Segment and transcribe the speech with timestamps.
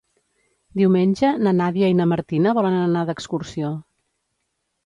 [0.79, 3.73] Diumenge na Nàdia i na Martina volen anar d'excursió.